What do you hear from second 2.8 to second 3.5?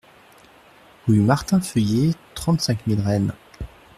mille Rennes